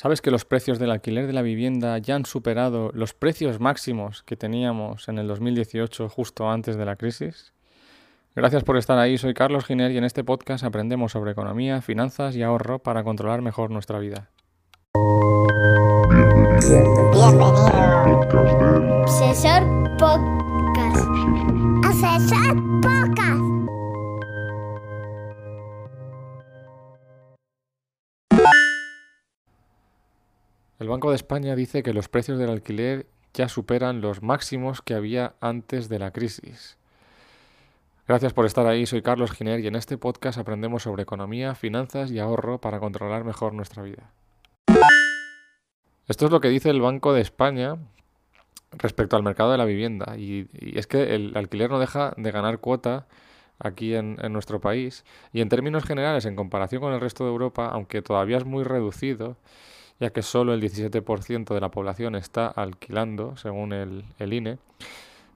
[0.00, 4.22] ¿Sabes que los precios del alquiler de la vivienda ya han superado los precios máximos
[4.22, 7.52] que teníamos en el 2018 justo antes de la crisis?
[8.36, 12.36] Gracias por estar ahí, soy Carlos Giner y en este podcast aprendemos sobre economía, finanzas
[12.36, 14.30] y ahorro para controlar mejor nuestra vida.
[17.12, 17.66] Bienvenido.
[19.02, 19.64] Asesor
[19.98, 21.08] Podcast.
[21.84, 23.57] Asesor Podcast.
[30.78, 34.94] El Banco de España dice que los precios del alquiler ya superan los máximos que
[34.94, 36.78] había antes de la crisis.
[38.06, 42.12] Gracias por estar ahí, soy Carlos Giner y en este podcast aprendemos sobre economía, finanzas
[42.12, 44.12] y ahorro para controlar mejor nuestra vida.
[46.06, 47.76] Esto es lo que dice el Banco de España
[48.70, 52.60] respecto al mercado de la vivienda y, es que el alquiler no deja de ganar
[52.60, 53.08] cuota
[53.58, 57.66] aquí en, nuestro país y en términos generales en comparación con el resto de Europa,
[57.66, 59.36] aunque todavía es muy reducido,
[60.00, 64.58] ya que solo el 17% de la población está alquilando, según el, INE,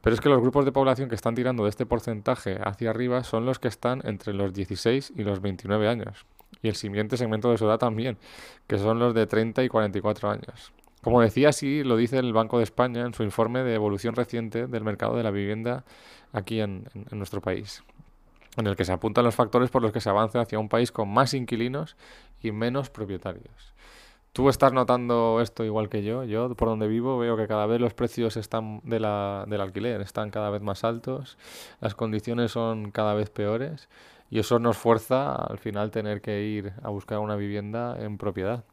[0.00, 3.24] pero es que los grupos de población que están tirando de este porcentaje hacia arriba
[3.24, 6.26] son los que están entre los 16 y los 29 años.
[6.60, 8.18] Y el siguiente segmento de su edad también,
[8.66, 10.72] que son los de 30 y 44 años.
[11.02, 14.68] Como decía, así lo dice el Banco de España en su informe de evolución reciente
[14.68, 15.84] del mercado de la vivienda
[16.32, 17.82] aquí en, en nuestro país,
[18.56, 20.92] en el que se apuntan los factores por los que se avanza hacia un país
[20.92, 21.96] con más inquilinos
[22.40, 23.72] y menos propietarios.
[24.32, 26.24] Tú estás notando esto igual que yo.
[26.24, 30.00] Yo, por donde vivo, veo que cada vez los precios están de la, del alquiler
[30.00, 31.36] están cada vez más altos,
[31.80, 33.90] las condiciones son cada vez peores
[34.30, 38.64] y eso nos fuerza al final tener que ir a buscar una vivienda en propiedad.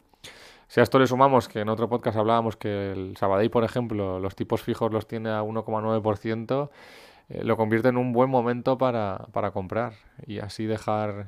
[0.69, 4.19] Si a esto le sumamos que en otro podcast hablábamos que el Sabadell, por ejemplo,
[4.19, 6.69] los tipos fijos los tiene a 1,9%,
[7.29, 9.93] eh, lo convierte en un buen momento para, para, comprar
[10.25, 11.27] y así dejar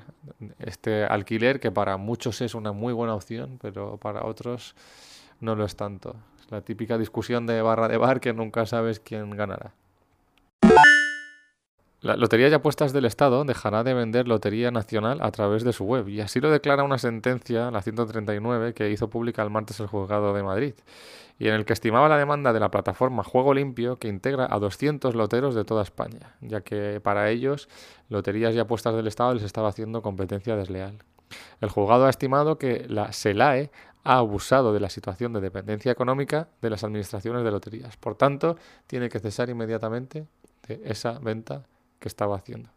[0.60, 4.76] este alquiler que para muchos es una muy buena opción, pero para otros
[5.40, 6.16] no lo es tanto.
[6.40, 9.74] Es la típica discusión de barra de bar que nunca sabes quién ganará.
[12.02, 15.84] La Lotería de Apuestas del Estado dejará de vender Lotería Nacional a través de su
[15.84, 19.86] web, y así lo declara una sentencia, la 139, que hizo pública el martes el
[19.86, 20.74] juzgado de Madrid,
[21.38, 24.58] y en el que estimaba la demanda de la plataforma Juego Limpio, que integra a
[24.58, 27.70] 200 loteros de toda España, ya que para ellos
[28.10, 31.04] Loterías y Apuestas del Estado les estaba haciendo competencia desleal.
[31.62, 33.70] El juzgado ha estimado que la SELAE
[34.04, 37.96] ha abusado de la situación de dependencia económica de las administraciones de loterías.
[37.98, 38.58] Por tanto,
[38.88, 40.26] tiene que cesar inmediatamente
[40.68, 41.62] de esa venta
[42.02, 42.70] que estaba haciendo.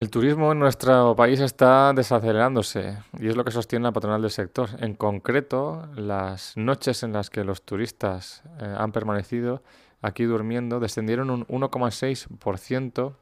[0.00, 4.30] El turismo en nuestro país está desacelerándose y es lo que sostiene la patronal del
[4.30, 4.70] sector.
[4.78, 9.62] En concreto, las noches en las que los turistas eh, han permanecido
[10.00, 13.14] aquí durmiendo descendieron un 1,6%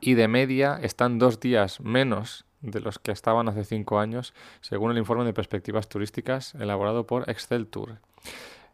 [0.00, 4.90] y de media están dos días menos de los que estaban hace cinco años, según
[4.90, 8.00] el informe de perspectivas turísticas elaborado por Excel Tour.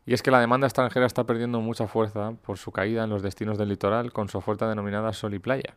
[0.05, 3.23] Y es que la demanda extranjera está perdiendo mucha fuerza por su caída en los
[3.23, 5.77] destinos del litoral con su oferta denominada Sol y Playa.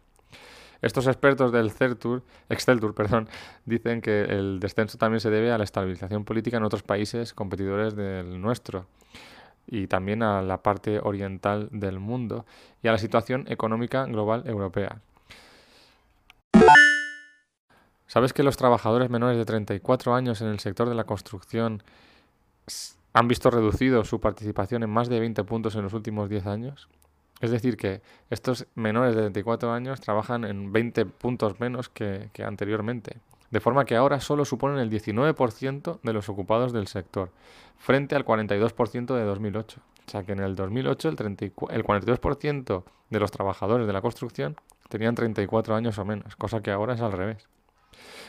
[0.81, 3.29] Estos expertos del CERTUR, Exceltur perdón,
[3.65, 7.95] dicen que el descenso también se debe a la estabilización política en otros países competidores
[7.95, 8.87] del nuestro
[9.67, 12.45] y también a la parte oriental del mundo
[12.83, 15.01] y a la situación económica global europea.
[18.07, 21.81] ¿Sabes que los trabajadores menores de 34 años en el sector de la construcción
[23.15, 26.89] han visto reducido su participación en más de 20 puntos en los últimos 10 años?
[27.39, 32.43] Es decir, que estos menores de 34 años trabajan en 20 puntos menos que, que
[32.43, 33.21] anteriormente,
[33.51, 37.31] de forma que ahora solo suponen el 19% de los ocupados del sector,
[37.77, 39.81] frente al 42% de 2008.
[40.07, 44.01] O sea que en el 2008 el, 30, el 42% de los trabajadores de la
[44.01, 44.57] construcción
[44.89, 47.47] tenían 34 años o menos, cosa que ahora es al revés.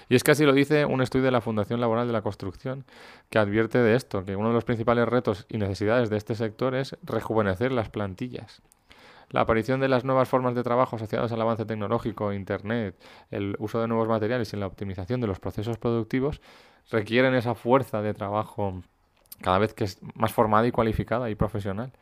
[0.09, 2.85] Y es que así lo dice un estudio de la Fundación Laboral de la Construcción,
[3.29, 6.75] que advierte de esto, que uno de los principales retos y necesidades de este sector
[6.75, 8.63] es rejuvenecer las plantillas.
[9.31, 12.95] La aparición de las nuevas formas de trabajo asociadas al avance tecnológico, Internet,
[13.33, 16.41] el uso de nuevos materiales y la optimización de los procesos productivos
[16.91, 18.83] requieren esa fuerza de trabajo
[19.41, 21.93] cada vez que es más formada y cualificada y profesional.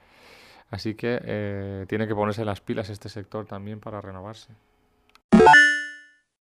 [0.71, 4.53] Así que eh, tiene que ponerse las pilas este sector también para renovarse.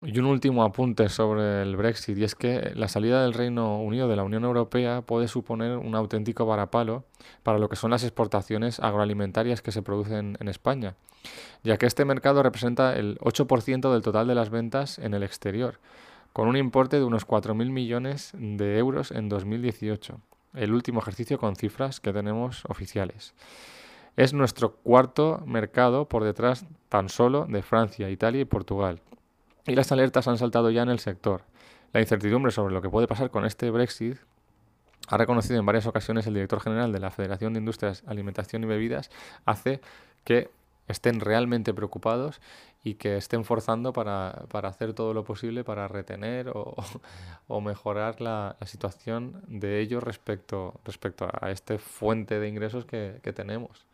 [0.00, 4.06] Y un último apunte sobre el Brexit, y es que la salida del Reino Unido
[4.06, 7.04] de la Unión Europea puede suponer un auténtico varapalo
[7.42, 10.94] para lo que son las exportaciones agroalimentarias que se producen en España,
[11.64, 15.80] ya que este mercado representa el 8% del total de las ventas en el exterior,
[16.32, 20.20] con un importe de unos 4.000 millones de euros en 2018,
[20.54, 23.34] el último ejercicio con cifras que tenemos oficiales.
[24.14, 29.00] Es nuestro cuarto mercado por detrás tan solo de Francia, Italia y Portugal
[29.68, 31.42] y las alertas han saltado ya en el sector.
[31.92, 34.16] La incertidumbre sobre lo que puede pasar con este Brexit
[35.08, 38.66] ha reconocido en varias ocasiones el director general de la Federación de Industrias Alimentación y
[38.66, 39.10] Bebidas,
[39.44, 39.80] hace
[40.24, 40.50] que
[40.86, 42.40] estén realmente preocupados
[42.82, 46.74] y que estén forzando para, para hacer todo lo posible para retener o,
[47.60, 53.87] mejorar la, situación de ellos respecto, respecto a este fuente de ingresos que tenemos.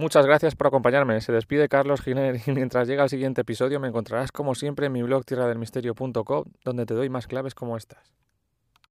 [0.00, 1.20] Muchas gracias por acompañarme.
[1.20, 4.92] Se despide Carlos Giner y mientras llega el siguiente episodio me encontrarás como siempre en
[4.92, 8.10] mi blog tierradelmisterio.com donde te doy más claves como estas.